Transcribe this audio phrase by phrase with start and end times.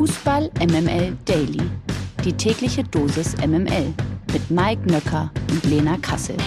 [0.00, 1.60] Fußball MML Daily.
[2.24, 3.92] Die tägliche Dosis MML
[4.32, 6.38] mit Mike Nöcker und Lena Kassel.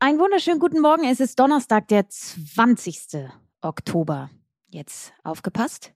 [0.00, 1.04] Einen wunderschönen guten Morgen.
[1.06, 3.30] Es ist Donnerstag, der 20.
[3.62, 4.28] Oktober.
[4.68, 5.94] Jetzt aufgepasst.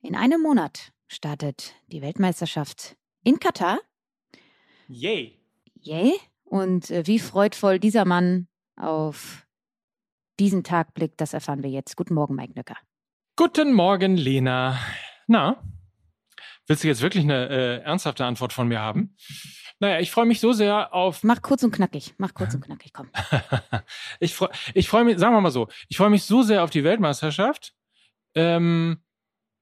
[0.00, 3.80] In einem Monat startet die Weltmeisterschaft in Katar.
[4.86, 5.40] Yay.
[5.74, 6.14] Yay.
[6.44, 8.46] Und äh, wie freudvoll dieser Mann
[8.76, 9.44] auf
[10.38, 11.96] diesen Tag blickt, das erfahren wir jetzt.
[11.96, 12.76] Guten Morgen, Mike Nöcker.
[13.38, 14.80] Guten Morgen, Lena.
[15.28, 15.62] Na,
[16.66, 19.14] willst du jetzt wirklich eine äh, ernsthafte Antwort von mir haben?
[19.78, 21.22] Naja, ich freue mich so sehr auf.
[21.22, 22.16] Mach kurz und knackig.
[22.18, 23.10] Mach kurz und knackig, komm.
[24.18, 26.70] ich freue ich freu mich, sagen wir mal so, ich freue mich so sehr auf
[26.70, 27.76] die Weltmeisterschaft,
[28.34, 29.04] ähm,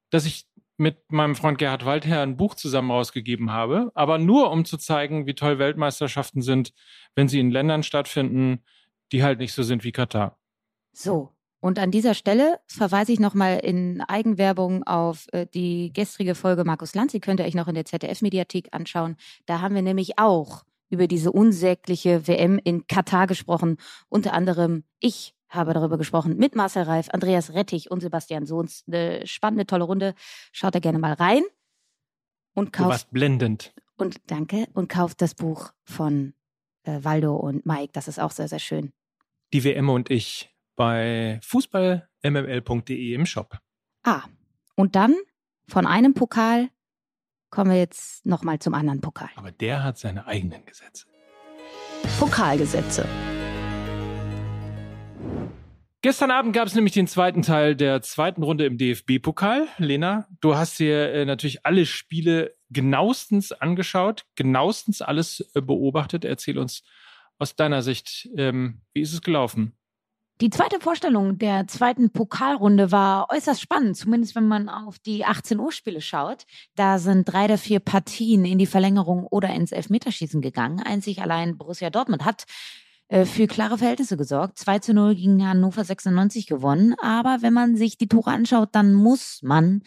[0.08, 0.46] dass ich
[0.78, 5.26] mit meinem Freund Gerhard Waldherr ein Buch zusammen rausgegeben habe, aber nur um zu zeigen,
[5.26, 6.72] wie toll Weltmeisterschaften sind,
[7.14, 8.64] wenn sie in Ländern stattfinden,
[9.12, 10.38] die halt nicht so sind wie Katar.
[10.95, 16.65] So, und an dieser Stelle verweise ich nochmal in Eigenwerbung auf äh, die gestrige Folge
[16.65, 17.12] Markus Lanz.
[17.12, 19.16] Die könnt ihr euch noch in der ZDF-Mediathek anschauen.
[19.46, 23.79] Da haben wir nämlich auch über diese unsägliche WM in Katar gesprochen.
[24.09, 28.85] Unter anderem ich habe darüber gesprochen mit Marcel Reif, Andreas Rettich und Sebastian Sohns.
[28.87, 30.15] Eine spannende, tolle Runde.
[30.52, 31.43] Schaut da gerne mal rein.
[32.54, 33.74] Und kauft, du warst blendend.
[33.96, 34.66] Und danke.
[34.74, 36.35] Und kauft das Buch von
[36.82, 37.91] äh, Waldo und Mike.
[37.93, 38.93] Das ist auch sehr, sehr schön.
[39.52, 43.59] Die WM und ich bei fußballmml.de im Shop.
[44.05, 44.23] Ah,
[44.77, 45.15] und dann
[45.69, 46.69] von einem Pokal
[47.51, 49.30] kommen wir jetzt nochmal zum anderen Pokal.
[49.35, 51.07] Aber der hat seine eigenen Gesetze.
[52.21, 53.07] Pokalgesetze.
[56.02, 59.66] Gestern Abend gab es nämlich den zweiten Teil der zweiten Runde im DFB-Pokal.
[59.79, 66.25] Lena, du hast dir äh, natürlich alle Spiele genauestens angeschaut, genauestens alles äh, beobachtet.
[66.25, 66.84] Erzähl uns
[67.38, 69.75] aus deiner Sicht, ähm, wie ist es gelaufen?
[70.42, 75.59] Die zweite Vorstellung der zweiten Pokalrunde war äußerst spannend, zumindest wenn man auf die 18
[75.59, 76.44] Uhr Spiele schaut.
[76.75, 80.82] Da sind drei der vier Partien in die Verlängerung oder ins Elfmeterschießen gegangen.
[80.82, 82.44] Einzig allein Borussia Dortmund hat
[83.08, 84.58] für klare Verhältnisse gesorgt.
[84.58, 86.94] 2 zu 0 gegen Hannover 96 gewonnen.
[87.00, 89.82] Aber wenn man sich die Tore anschaut, dann muss man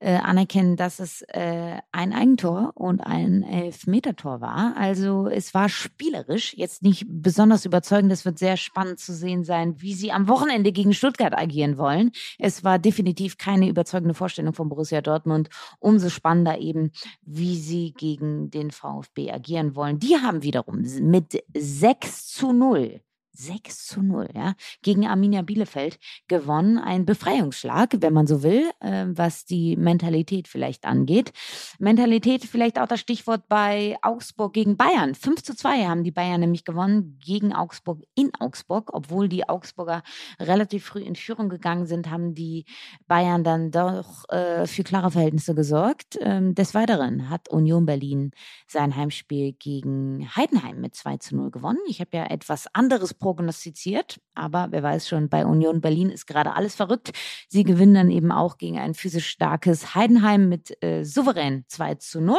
[0.00, 4.74] äh, anerkennen, dass es äh, ein Eigentor und ein Elfmetertor war.
[4.76, 8.12] Also es war spielerisch jetzt nicht besonders überzeugend.
[8.12, 12.10] Es wird sehr spannend zu sehen sein, wie sie am Wochenende gegen Stuttgart agieren wollen.
[12.38, 15.48] Es war definitiv keine überzeugende Vorstellung von Borussia Dortmund.
[15.78, 16.90] Umso spannender eben,
[17.22, 20.00] wie sie gegen den VfB agieren wollen.
[20.00, 25.98] Die haben wiederum mit 6 zu 0 0 6 zu 0, ja, gegen Arminia Bielefeld
[26.28, 26.78] gewonnen.
[26.78, 31.32] Ein Befreiungsschlag, wenn man so will, äh, was die Mentalität vielleicht angeht.
[31.78, 35.14] Mentalität vielleicht auch das Stichwort bei Augsburg gegen Bayern.
[35.14, 38.90] 5 zu 2 haben die Bayern nämlich gewonnen gegen Augsburg in Augsburg.
[38.92, 40.02] Obwohl die Augsburger
[40.40, 42.64] relativ früh in Führung gegangen sind, haben die
[43.08, 46.18] Bayern dann doch äh, für klare Verhältnisse gesorgt.
[46.20, 48.30] Ähm, des Weiteren hat Union Berlin
[48.68, 51.80] sein Heimspiel gegen Heidenheim mit 2 zu 0 gewonnen.
[51.88, 54.20] Ich habe ja etwas anderes prognostiziert.
[54.34, 57.12] Aber wer weiß schon, bei Union Berlin ist gerade alles verrückt.
[57.48, 62.20] Sie gewinnen dann eben auch gegen ein physisch starkes Heidenheim mit äh, souverän 2 zu
[62.20, 62.36] 0.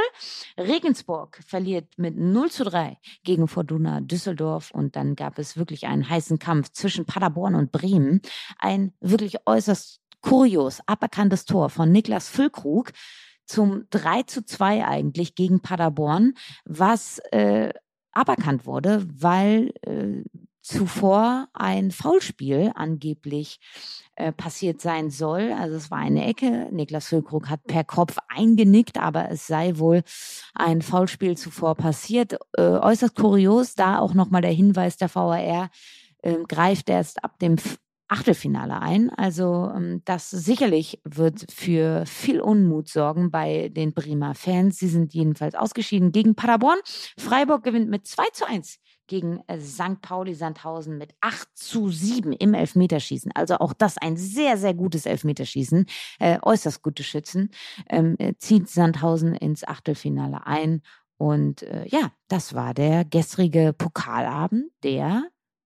[0.59, 4.69] Regensburg verliert mit 0 zu 3 gegen Fortuna Düsseldorf.
[4.69, 8.22] Und dann gab es wirklich einen heißen Kampf zwischen Paderborn und Bremen.
[8.59, 12.91] Ein wirklich äußerst kurios aberkanntes Tor von Niklas Füllkrug
[13.47, 17.73] zum 3 zu 2 eigentlich gegen Paderborn, was äh,
[18.16, 20.23] aberkannt wurde, weil äh,
[20.66, 23.59] zuvor ein Foulspiel angeblich
[24.16, 25.53] äh, passiert sein soll.
[25.53, 26.70] Also es war eine Ecke.
[26.72, 30.02] Niklas Füllkrug hat per Kopf eingenickt, aber es sei wohl
[30.56, 32.38] ein Foulspiel zuvor passiert.
[32.58, 35.70] Äh, äußerst kurios, da auch nochmal der Hinweis der VAR
[36.24, 37.58] äh, greift erst ab dem
[38.08, 39.12] Achtelfinale ein.
[39.12, 44.80] Also ähm, das sicherlich wird für viel Unmut sorgen bei den Bremer Fans.
[44.80, 46.80] Sie sind jedenfalls ausgeschieden gegen Paderborn.
[47.20, 50.02] Freiburg gewinnt mit 2 zu 1 gegen äh, St.
[50.02, 53.32] Pauli Sandhausen mit 8 zu 7 im Elfmeterschießen.
[53.34, 55.86] Also auch das ein sehr, sehr gutes Elfmeterschießen.
[56.20, 57.52] Äh, äußerst gute Schützen.
[57.90, 60.82] Ähm, äh, zieht Sandhausen ins Achtelfinale ein.
[61.18, 65.24] Und äh, ja, das war der gestrige Pokalabend, der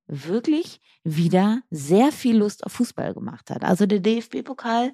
[0.08, 3.64] wirklich wieder sehr viel Lust auf Fußball gemacht hat.
[3.64, 4.94] Also der DFB-Pokal,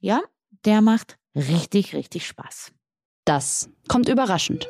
[0.00, 0.22] ja,
[0.64, 2.72] der macht richtig, richtig Spaß.
[3.24, 4.68] Das kommt überraschend.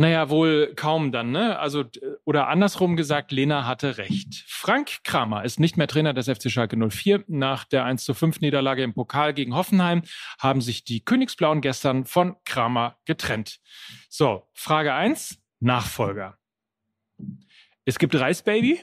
[0.00, 1.58] Naja, wohl kaum dann, ne?
[1.58, 1.84] Also,
[2.24, 4.44] oder andersrum gesagt, Lena hatte recht.
[4.46, 7.24] Frank Kramer ist nicht mehr Trainer des FC Schalke 04.
[7.26, 10.00] Nach der 1 zu 5 Niederlage im Pokal gegen Hoffenheim
[10.38, 13.60] haben sich die Königsblauen gestern von Kramer getrennt.
[14.08, 16.38] So, Frage 1, Nachfolger.
[17.84, 18.80] Es gibt Reisbaby?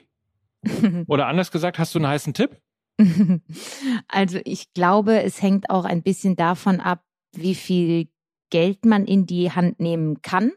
[1.08, 2.62] oder anders gesagt, hast du einen heißen Tipp?
[4.08, 7.04] Also ich glaube, es hängt auch ein bisschen davon ab,
[7.34, 8.08] wie viel
[8.52, 10.52] Geld man in die Hand nehmen kann,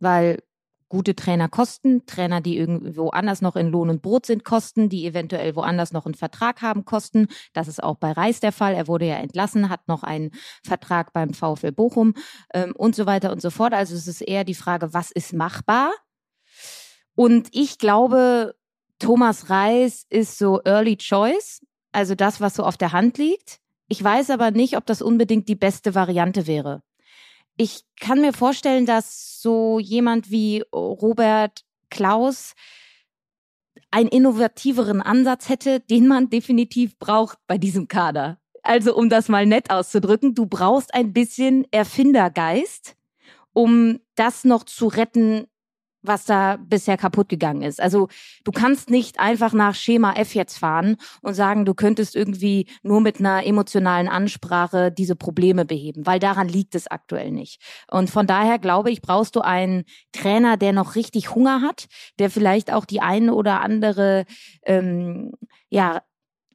[0.00, 0.42] weil
[0.88, 5.06] gute Trainer kosten, Trainer, die irgendwo anders noch in Lohn und Brot sind, kosten, die
[5.06, 7.28] eventuell woanders noch einen Vertrag haben, kosten.
[7.52, 8.74] Das ist auch bei Reis der Fall.
[8.74, 10.30] Er wurde ja entlassen, hat noch einen
[10.64, 12.14] Vertrag beim VfL Bochum
[12.54, 13.74] ähm, und so weiter und so fort.
[13.74, 15.92] Also es ist eher die Frage, was ist machbar?
[17.14, 18.54] Und ich glaube,
[18.98, 21.60] Thomas Reis ist so Early Choice,
[21.92, 23.60] also das, was so auf der Hand liegt.
[23.88, 26.82] Ich weiß aber nicht, ob das unbedingt die beste Variante wäre.
[27.60, 32.54] Ich kann mir vorstellen, dass so jemand wie Robert Klaus
[33.90, 38.38] einen innovativeren Ansatz hätte, den man definitiv braucht bei diesem Kader.
[38.62, 42.96] Also um das mal nett auszudrücken, du brauchst ein bisschen Erfindergeist,
[43.52, 45.48] um das noch zu retten,
[46.08, 47.80] was da bisher kaputt gegangen ist.
[47.80, 48.08] Also
[48.44, 53.00] du kannst nicht einfach nach Schema F jetzt fahren und sagen, du könntest irgendwie nur
[53.00, 57.62] mit einer emotionalen Ansprache diese Probleme beheben, weil daran liegt es aktuell nicht.
[57.90, 61.86] Und von daher glaube ich, brauchst du einen Trainer, der noch richtig Hunger hat,
[62.18, 64.24] der vielleicht auch die eine oder andere
[64.64, 65.32] ähm,
[65.70, 66.02] ja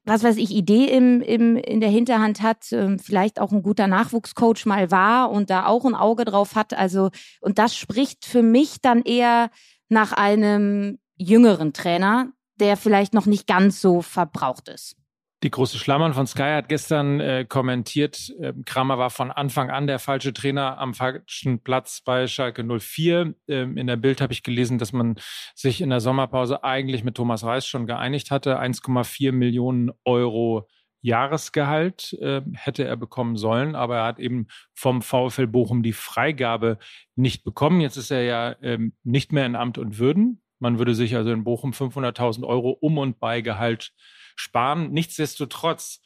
[0.05, 3.87] was weiß ich, Idee im, im, in der Hinterhand hat, ähm, vielleicht auch ein guter
[3.87, 6.73] Nachwuchscoach mal war und da auch ein Auge drauf hat.
[6.73, 7.09] Also,
[7.39, 9.49] und das spricht für mich dann eher
[9.89, 14.95] nach einem jüngeren Trainer, der vielleicht noch nicht ganz so verbraucht ist.
[15.43, 19.87] Die große Schlammern von Sky hat gestern äh, kommentiert, äh, Kramer war von Anfang an
[19.87, 23.35] der falsche Trainer am falschen Platz bei Schalke 04.
[23.49, 25.15] Ähm, in der Bild habe ich gelesen, dass man
[25.53, 28.57] sich in der Sommerpause eigentlich mit Thomas Reis schon geeinigt hatte.
[28.57, 30.69] 1,4 Millionen Euro
[31.01, 36.77] Jahresgehalt äh, hätte er bekommen sollen, aber er hat eben vom VfL Bochum die Freigabe
[37.15, 37.81] nicht bekommen.
[37.81, 40.41] Jetzt ist er ja ähm, nicht mehr in Amt und Würden.
[40.59, 43.91] Man würde sich also in Bochum 500.000 Euro um und bei Gehalt
[44.35, 44.91] sparen.
[44.91, 46.01] Nichtsdestotrotz,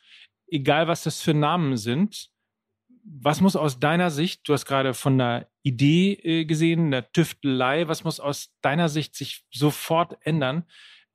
[0.48, 2.30] egal was das für Namen sind,
[3.04, 7.88] was muss aus deiner Sicht, du hast gerade von einer Idee äh, gesehen, einer Tüftelei,
[7.88, 10.66] was muss aus deiner Sicht sich sofort ändern?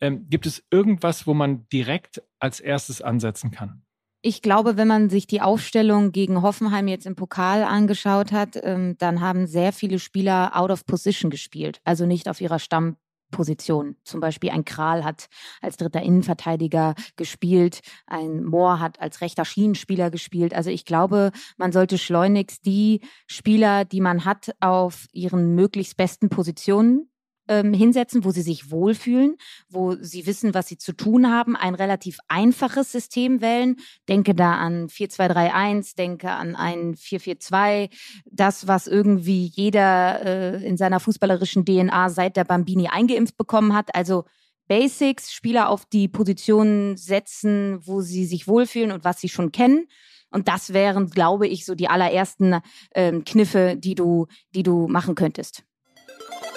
[0.00, 3.82] Ähm, gibt es irgendwas, wo man direkt als erstes ansetzen kann?
[4.24, 8.96] Ich glaube, wenn man sich die Aufstellung gegen Hoffenheim jetzt im Pokal angeschaut hat, ähm,
[8.98, 12.96] dann haben sehr viele Spieler out of position gespielt, also nicht auf ihrer Stamm
[13.32, 13.96] Position.
[14.04, 15.26] Zum Beispiel ein Kral hat
[15.60, 20.54] als dritter Innenverteidiger gespielt, ein Mohr hat als rechter Schienenspieler gespielt.
[20.54, 26.28] Also ich glaube, man sollte schleunigst die Spieler, die man hat, auf ihren möglichst besten
[26.28, 27.11] Positionen
[27.48, 29.36] ähm, hinsetzen, wo sie sich wohlfühlen,
[29.68, 33.76] wo sie wissen, was sie zu tun haben, ein relativ einfaches System wählen.
[34.08, 41.00] Denke da an 4231, denke an ein 442, das, was irgendwie jeder äh, in seiner
[41.00, 43.94] fußballerischen DNA seit der Bambini eingeimpft bekommen hat.
[43.94, 44.24] Also
[44.68, 49.86] Basics, Spieler auf die Positionen setzen, wo sie sich wohlfühlen und was sie schon kennen.
[50.30, 52.60] Und das wären, glaube ich, so die allerersten
[52.94, 55.64] ähm, Kniffe, die du, die du machen könntest.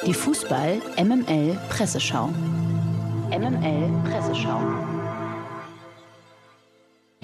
[0.06, 2.30] Die Fußball MML Presseschau.
[3.32, 4.62] MML Presseschau.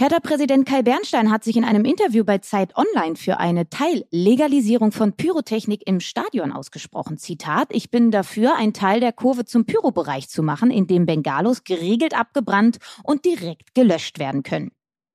[0.01, 5.13] Hertha-Präsident Kai Bernstein hat sich in einem Interview bei Zeit Online für eine Teillegalisierung von
[5.13, 7.19] Pyrotechnik im Stadion ausgesprochen.
[7.19, 11.63] Zitat, ich bin dafür, einen Teil der Kurve zum Pyrobereich zu machen, in dem Bengalos
[11.63, 14.71] geregelt abgebrannt und direkt gelöscht werden können.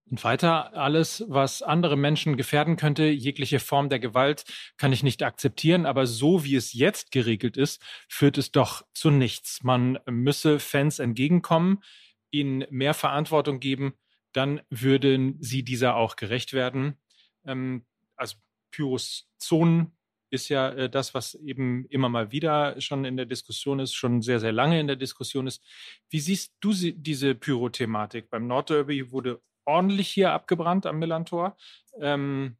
[0.08, 4.44] Und weiter, alles, was andere Menschen gefährden könnte, jegliche Form der Gewalt,
[4.76, 5.84] kann ich nicht akzeptieren.
[5.84, 9.64] Aber so wie es jetzt geregelt ist, führt es doch zu nichts.
[9.64, 11.82] Man müsse Fans entgegenkommen,
[12.30, 13.94] ihnen mehr Verantwortung geben,
[14.32, 16.96] dann würden sie dieser auch gerecht werden.
[17.44, 18.36] Ähm, also
[18.70, 19.96] Pyroszonen
[20.30, 24.22] ist ja äh, das, was eben immer mal wieder schon in der Diskussion ist, schon
[24.22, 25.64] sehr, sehr lange in der Diskussion ist.
[26.10, 28.30] Wie siehst du diese Pyrothematik?
[28.30, 31.56] Beim Nordderby wurde ordentlich hier abgebrannt am Millantor.
[32.00, 32.56] Ähm,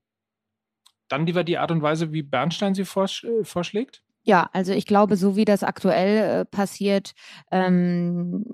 [1.09, 4.03] dann lieber die Art und Weise, wie Bernstein sie vorsch äh, vorschlägt?
[4.29, 7.13] Ja, also ich glaube, so wie das aktuell äh, passiert,
[7.53, 8.45] ähm,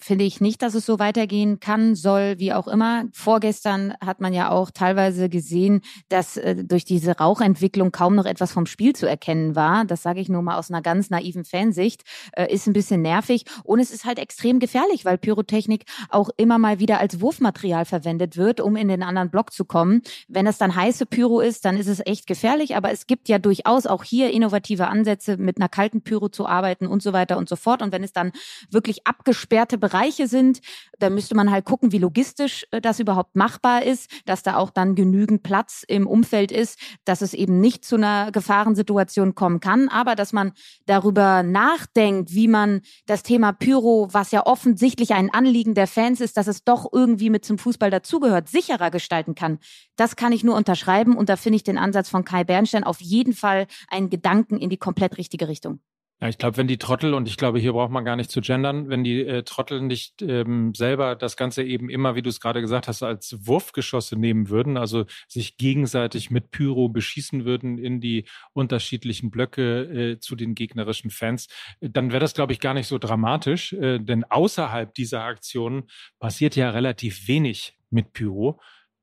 [0.00, 3.04] finde ich nicht, dass es so weitergehen kann, soll, wie auch immer.
[3.12, 8.52] Vorgestern hat man ja auch teilweise gesehen, dass äh, durch diese Rauchentwicklung kaum noch etwas
[8.52, 9.84] vom Spiel zu erkennen war.
[9.84, 12.02] Das sage ich nur mal aus einer ganz naiven Fansicht.
[12.32, 16.56] Äh, ist ein bisschen nervig und es ist halt extrem gefährlich, weil Pyrotechnik auch immer
[16.56, 20.00] mal wieder als Wurfmaterial verwendet wird, um in den anderen Block zu kommen.
[20.28, 23.38] Wenn es dann heiße Pyro ist, dann ist es echt gefährlich, aber es gibt ja
[23.38, 27.36] durchaus auch hier innovative Ansätze Ansätze, mit einer kalten Pyro zu arbeiten und so weiter
[27.36, 27.82] und so fort.
[27.82, 28.32] Und wenn es dann
[28.70, 30.60] wirklich abgesperrte Bereiche sind,
[30.98, 34.70] dann müsste man halt gucken, wie logistisch äh, das überhaupt machbar ist, dass da auch
[34.70, 39.88] dann genügend Platz im Umfeld ist, dass es eben nicht zu einer Gefahrensituation kommen kann,
[39.88, 40.52] aber dass man
[40.86, 46.36] darüber nachdenkt, wie man das Thema Pyro, was ja offensichtlich ein Anliegen der Fans ist,
[46.36, 49.58] dass es doch irgendwie mit zum Fußball dazugehört, sicherer gestalten kann.
[50.00, 53.02] Das kann ich nur unterschreiben und da finde ich den Ansatz von Kai Bernstein auf
[53.02, 55.80] jeden Fall einen Gedanken in die komplett richtige Richtung.
[56.22, 58.40] Ja, ich glaube, wenn die Trottel, und ich glaube, hier braucht man gar nicht zu
[58.40, 62.40] gendern, wenn die äh, Trottel nicht ähm, selber das Ganze eben immer, wie du es
[62.40, 68.00] gerade gesagt hast, als Wurfgeschosse nehmen würden, also sich gegenseitig mit Pyro beschießen würden in
[68.00, 71.48] die unterschiedlichen Blöcke äh, zu den gegnerischen Fans,
[71.82, 73.74] dann wäre das, glaube ich, gar nicht so dramatisch.
[73.74, 78.58] Äh, denn außerhalb dieser Aktionen passiert ja relativ wenig mit Pyro.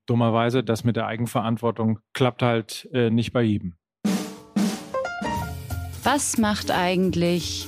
[0.08, 3.76] Dummerweise, das mit der Eigenverantwortung klappt halt äh, nicht bei jedem.
[6.04, 7.68] Was macht eigentlich.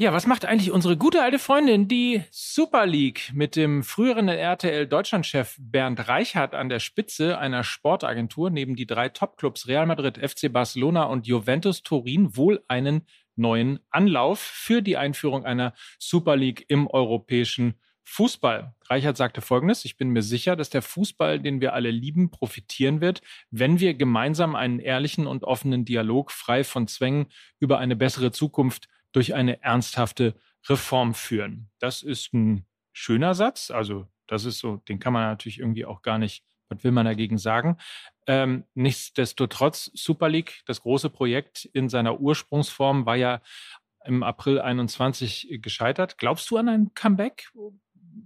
[0.00, 4.86] Ja, was macht eigentlich unsere gute alte Freundin, die Super League, mit dem früheren RTL
[4.86, 10.50] Deutschlandchef Bernd Reichhardt an der Spitze einer Sportagentur neben die drei Topclubs Real Madrid, FC
[10.50, 16.86] Barcelona und Juventus Turin wohl einen neuen Anlauf für die Einführung einer Super League im
[16.86, 18.74] europäischen Fußball.
[18.88, 23.00] Reichert sagte Folgendes, ich bin mir sicher, dass der Fußball, den wir alle lieben, profitieren
[23.00, 27.26] wird, wenn wir gemeinsam einen ehrlichen und offenen Dialog frei von Zwängen
[27.60, 30.34] über eine bessere Zukunft durch eine ernsthafte
[30.68, 31.70] Reform führen.
[31.78, 36.02] Das ist ein schöner Satz, also das ist so, den kann man natürlich irgendwie auch
[36.02, 37.78] gar nicht, was will man dagegen sagen?
[38.26, 43.40] Ähm, nichtsdestotrotz, Super League, das große Projekt in seiner Ursprungsform war ja
[44.04, 46.16] im April 21 gescheitert.
[46.18, 47.50] Glaubst du an ein Comeback?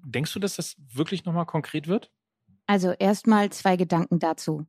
[0.05, 2.11] Denkst du, dass das wirklich nochmal konkret wird?
[2.67, 4.67] Also erstmal zwei Gedanken dazu.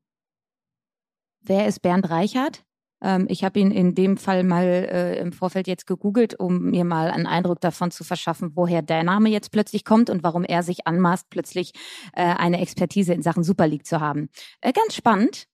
[1.42, 2.66] Wer ist Bernd Reichert?
[3.02, 6.86] Ähm, ich habe ihn in dem Fall mal äh, im Vorfeld jetzt gegoogelt, um mir
[6.86, 10.64] mal einen Eindruck davon zu verschaffen, woher der Name jetzt plötzlich kommt und warum er
[10.64, 11.72] sich anmaßt, plötzlich
[12.14, 14.30] äh, eine Expertise in Sachen Super League zu haben.
[14.62, 15.48] Äh, ganz spannend.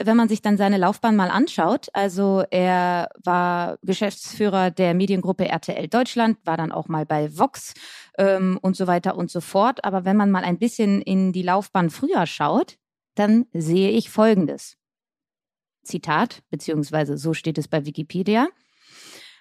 [0.00, 5.88] Wenn man sich dann seine Laufbahn mal anschaut, also er war Geschäftsführer der Mediengruppe RTL
[5.88, 7.74] Deutschland, war dann auch mal bei Vox
[8.18, 9.84] ähm, und so weiter und so fort.
[9.84, 12.76] Aber wenn man mal ein bisschen in die Laufbahn früher schaut,
[13.14, 14.76] dann sehe ich Folgendes.
[15.84, 18.48] Zitat, beziehungsweise so steht es bei Wikipedia.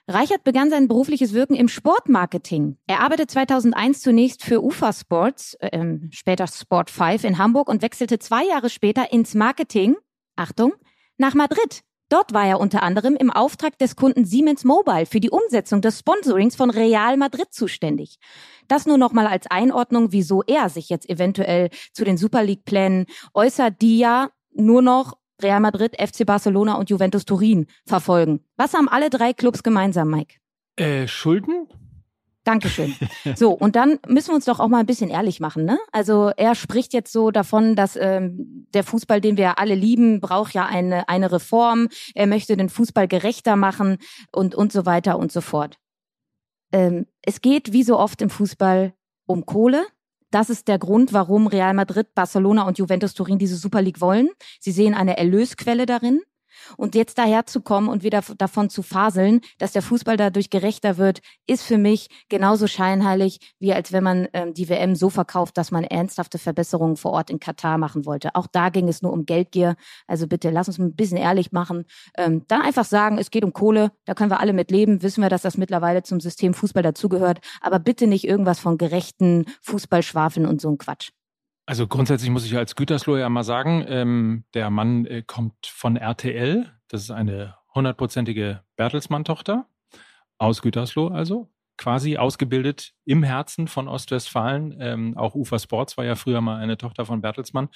[0.07, 2.77] Reichert begann sein berufliches Wirken im Sportmarketing.
[2.87, 8.19] Er arbeitete 2001 zunächst für UFA Sports, äh, später Sport 5 in Hamburg und wechselte
[8.19, 9.95] zwei Jahre später ins Marketing
[10.35, 10.73] Achtung,
[11.17, 11.81] nach Madrid.
[12.09, 15.99] Dort war er unter anderem im Auftrag des Kunden Siemens Mobile für die Umsetzung des
[15.99, 18.17] Sponsorings von Real Madrid zuständig.
[18.67, 22.65] Das nur noch mal als Einordnung, wieso er sich jetzt eventuell zu den Super League
[22.65, 28.43] Plänen äußert, die ja nur noch Real Madrid, FC Barcelona und Juventus Turin verfolgen.
[28.57, 30.35] Was haben alle drei Clubs gemeinsam, Mike?
[30.75, 31.67] Äh, Schulden?
[32.43, 32.95] Dankeschön.
[33.35, 35.63] So, und dann müssen wir uns doch auch mal ein bisschen ehrlich machen.
[35.63, 35.77] Ne?
[35.91, 40.53] Also er spricht jetzt so davon, dass ähm, der Fußball, den wir alle lieben, braucht
[40.53, 41.87] ja eine, eine Reform.
[42.15, 43.97] Er möchte den Fußball gerechter machen
[44.31, 45.77] und, und so weiter und so fort.
[46.71, 48.93] Ähm, es geht wie so oft im Fußball
[49.27, 49.85] um Kohle.
[50.31, 54.29] Das ist der Grund, warum Real Madrid, Barcelona und Juventus Turin diese Super League wollen.
[54.59, 56.21] Sie sehen eine Erlösquelle darin.
[56.77, 61.63] Und jetzt daherzukommen und wieder davon zu faseln, dass der Fußball dadurch gerechter wird, ist
[61.63, 65.83] für mich genauso scheinheilig, wie als wenn man ähm, die WM so verkauft, dass man
[65.83, 68.35] ernsthafte Verbesserungen vor Ort in Katar machen wollte.
[68.35, 69.75] Auch da ging es nur um Geldgier.
[70.07, 71.85] Also bitte lass uns ein bisschen ehrlich machen.
[72.17, 75.01] Ähm, dann einfach sagen, es geht um Kohle, da können wir alle mit leben.
[75.01, 77.39] Wissen wir, dass das mittlerweile zum System Fußball dazugehört.
[77.61, 81.11] Aber bitte nicht irgendwas von gerechten Fußballschwafeln und so ein Quatsch.
[81.65, 85.95] Also grundsätzlich muss ich als Gütersloh ja mal sagen, ähm, der Mann äh, kommt von
[85.95, 86.71] RTL.
[86.87, 89.65] Das ist eine hundertprozentige Bertelsmann-Tochter
[90.37, 91.49] aus Gütersloh also
[91.81, 94.77] quasi ausgebildet im Herzen von Ostwestfalen.
[94.79, 97.69] Ähm, auch UFA Sports war ja früher mal eine Tochter von Bertelsmann.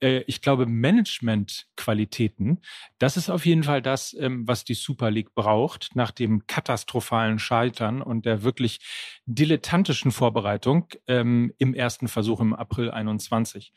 [0.00, 2.60] Äh, ich glaube, Managementqualitäten,
[2.98, 7.38] das ist auf jeden Fall das, ähm, was die Super League braucht, nach dem katastrophalen
[7.38, 8.80] Scheitern und der wirklich
[9.26, 13.72] dilettantischen Vorbereitung ähm, im ersten Versuch im April 21.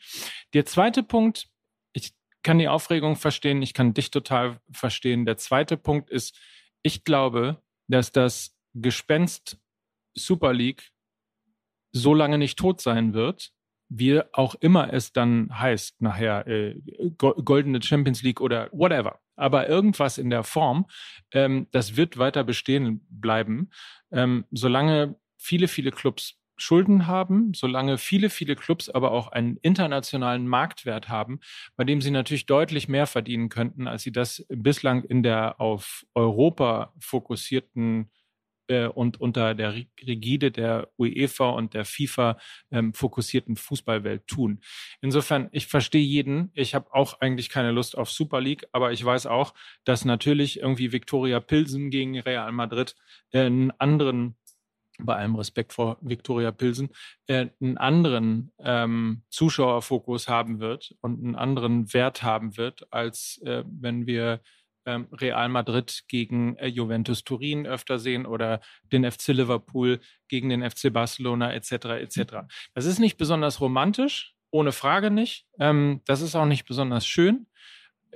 [0.52, 1.46] Der zweite Punkt,
[1.92, 2.12] ich
[2.42, 5.26] kann die Aufregung verstehen, ich kann dich total verstehen.
[5.26, 6.36] Der zweite Punkt ist,
[6.82, 9.60] ich glaube, dass das Gespenst
[10.16, 10.90] Super League
[11.92, 13.52] so lange nicht tot sein wird,
[13.88, 16.80] wie auch immer es dann heißt, nachher äh,
[17.18, 19.20] goldene Champions League oder whatever.
[19.36, 20.86] Aber irgendwas in der Form,
[21.32, 23.70] ähm, das wird weiter bestehen bleiben,
[24.10, 30.48] ähm, solange viele, viele Clubs Schulden haben, solange viele, viele Clubs aber auch einen internationalen
[30.48, 31.40] Marktwert haben,
[31.76, 36.06] bei dem sie natürlich deutlich mehr verdienen könnten, als sie das bislang in der auf
[36.14, 38.10] Europa fokussierten
[38.68, 42.38] äh, und unter der Rigide der UEFA und der FIFA
[42.70, 44.60] ähm, fokussierten Fußballwelt tun.
[45.00, 46.50] Insofern, ich verstehe jeden.
[46.54, 49.54] Ich habe auch eigentlich keine Lust auf Super League, aber ich weiß auch,
[49.84, 52.96] dass natürlich irgendwie Viktoria Pilsen gegen Real Madrid
[53.32, 54.36] äh, einen anderen
[54.98, 56.90] bei allem Respekt vor Viktoria Pilsen,
[57.26, 63.64] äh, einen anderen ähm, Zuschauerfokus haben wird und einen anderen Wert haben wird, als äh,
[63.66, 64.40] wenn wir
[64.86, 68.60] ähm, Real Madrid gegen äh, Juventus Turin öfter sehen oder
[68.92, 71.72] den FC Liverpool gegen den FC Barcelona etc.
[72.00, 72.18] etc.
[72.74, 75.46] Das ist nicht besonders romantisch, ohne Frage nicht.
[75.58, 77.46] Ähm, das ist auch nicht besonders schön.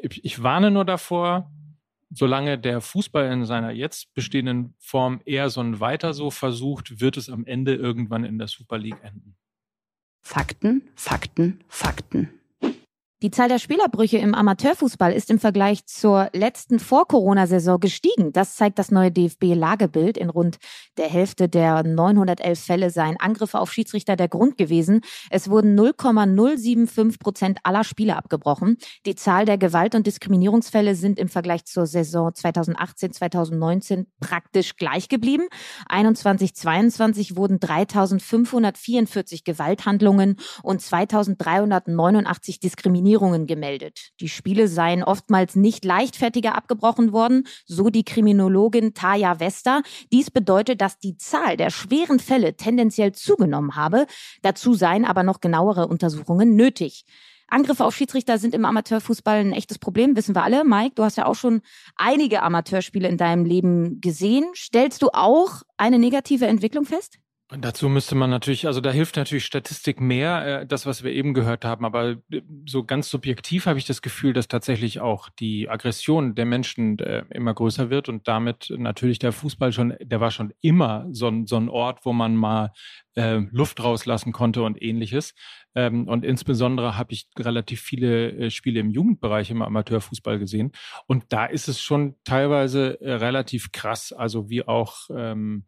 [0.03, 1.53] Ich, warne nur davor,
[2.11, 7.17] solange der Fußball in seiner jetzt bestehenden Form eher so ein weiter so versucht, wird
[7.17, 9.37] es am Ende irgendwann in der Super League enden.
[10.23, 12.40] Fakten, Fakten, Fakten.
[13.23, 18.33] Die Zahl der Spielerbrüche im Amateurfußball ist im Vergleich zur letzten Vor-Corona-Saison gestiegen.
[18.33, 20.17] Das zeigt das neue DFB-Lagebild.
[20.17, 20.57] In rund
[20.97, 25.03] der Hälfte der 911 Fälle seien Angriffe auf Schiedsrichter der Grund gewesen.
[25.29, 28.79] Es wurden 0,075 Prozent aller Spiele abgebrochen.
[29.05, 35.45] Die Zahl der Gewalt- und Diskriminierungsfälle sind im Vergleich zur Saison 2018-2019 praktisch gleich geblieben.
[35.91, 44.11] 21-22 wurden 3544 Gewalthandlungen und 2389 Diskriminierungen Diskriminierungen gemeldet.
[44.21, 49.83] Die Spiele seien oftmals nicht leichtfertiger abgebrochen worden, so die Kriminologin Taya Wester.
[50.12, 54.07] Dies bedeutet, dass die Zahl der schweren Fälle tendenziell zugenommen habe.
[54.43, 57.05] Dazu seien aber noch genauere Untersuchungen nötig.
[57.49, 60.64] Angriffe auf Schiedsrichter sind im Amateurfußball ein echtes Problem, wissen wir alle.
[60.64, 61.62] Mike, du hast ja auch schon
[61.97, 64.45] einige Amateurspiele in deinem Leben gesehen.
[64.55, 67.20] Stellst du auch eine negative Entwicklung fest?
[67.52, 71.11] Und dazu müsste man natürlich, also da hilft natürlich Statistik mehr, äh, das, was wir
[71.11, 71.85] eben gehört haben.
[71.85, 76.47] Aber äh, so ganz subjektiv habe ich das Gefühl, dass tatsächlich auch die Aggression der
[76.47, 81.09] Menschen äh, immer größer wird und damit natürlich der Fußball schon, der war schon immer
[81.11, 82.71] so ein, so ein Ort, wo man mal
[83.16, 85.35] äh, Luft rauslassen konnte und ähnliches.
[85.75, 90.73] Ähm, und insbesondere habe ich relativ viele äh, Spiele im Jugendbereich im Amateurfußball gesehen.
[91.07, 95.64] Und da ist es schon teilweise äh, relativ krass, also wie auch ähm,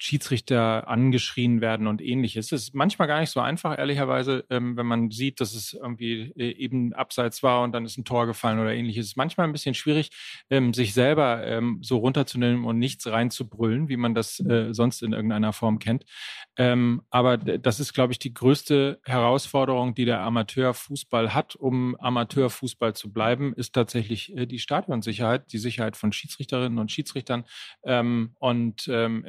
[0.00, 2.52] Schiedsrichter angeschrien werden und ähnliches.
[2.52, 6.32] Es ist manchmal gar nicht so einfach, ehrlicherweise, ähm, wenn man sieht, dass es irgendwie
[6.36, 9.06] äh, eben abseits war und dann ist ein Tor gefallen oder ähnliches.
[9.06, 10.10] Es ist manchmal ein bisschen schwierig,
[10.50, 15.12] ähm, sich selber ähm, so runterzunehmen und nichts reinzubrüllen, wie man das äh, sonst in
[15.12, 16.04] irgendeiner Form kennt.
[16.56, 22.94] Ähm, aber das ist, glaube ich, die größte Herausforderung, die der Amateurfußball hat, um Amateurfußball
[22.94, 27.44] zu bleiben, ist tatsächlich äh, die Stadionsicherheit, die Sicherheit von Schiedsrichterinnen und Schiedsrichtern.
[27.84, 29.24] Ähm, und ähm,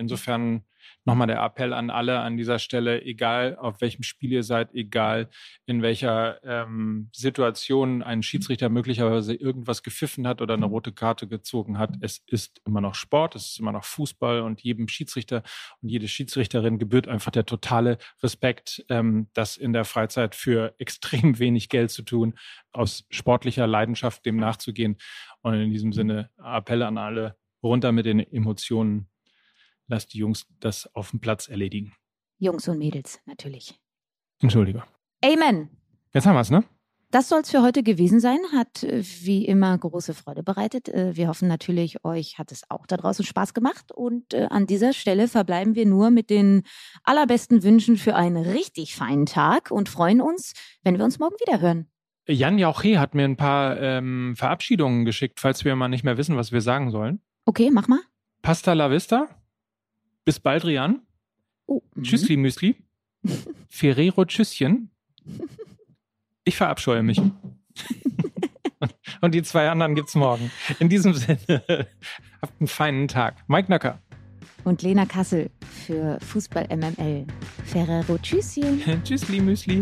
[1.05, 5.29] nochmal der Appell an alle an dieser Stelle, egal auf welchem Spiel ihr seid, egal
[5.65, 11.77] in welcher ähm, Situation ein Schiedsrichter möglicherweise irgendwas gepfiffen hat oder eine rote Karte gezogen
[11.77, 15.43] hat, es ist immer noch Sport, es ist immer noch Fußball und jedem Schiedsrichter
[15.81, 21.39] und jede Schiedsrichterin gebührt einfach der totale Respekt, ähm, das in der Freizeit für extrem
[21.39, 22.35] wenig Geld zu tun,
[22.71, 24.97] aus sportlicher Leidenschaft dem nachzugehen.
[25.41, 29.08] Und in diesem Sinne Appelle an alle, runter mit den Emotionen
[29.89, 31.93] lass die Jungs das auf dem Platz erledigen.
[32.37, 33.77] Jungs und Mädels, natürlich.
[34.41, 34.83] Entschuldige.
[35.23, 35.69] Amen.
[36.13, 36.63] Jetzt haben wir es, ne?
[37.11, 38.37] Das soll es für heute gewesen sein.
[38.53, 40.89] Hat äh, wie immer große Freude bereitet.
[40.89, 43.91] Äh, wir hoffen natürlich, euch hat es auch da draußen Spaß gemacht.
[43.91, 46.63] Und äh, an dieser Stelle verbleiben wir nur mit den
[47.03, 51.59] allerbesten Wünschen für einen richtig feinen Tag und freuen uns, wenn wir uns morgen wieder
[51.59, 51.89] hören.
[52.27, 56.37] Jan Jauche hat mir ein paar ähm, Verabschiedungen geschickt, falls wir mal nicht mehr wissen,
[56.37, 57.21] was wir sagen sollen.
[57.45, 58.01] Okay, mach mal.
[58.43, 59.38] Pasta la vista.
[60.25, 61.01] Bis bald, Rian.
[61.65, 62.03] Oh, mhm.
[62.03, 62.75] Tschüssli, Müsli.
[63.69, 64.91] Ferrero, Tschüsschen.
[66.43, 67.21] Ich verabscheue mich.
[69.21, 70.51] Und die zwei anderen gibt's morgen.
[70.79, 71.39] In diesem Sinne,
[72.41, 73.43] habt einen feinen Tag.
[73.47, 73.99] Mike Nöcker.
[74.63, 75.49] Und Lena Kassel
[75.85, 77.25] für Fußball MML.
[77.65, 79.03] Ferrero, Tschüsschen.
[79.03, 79.81] Tschüssli, Müsli.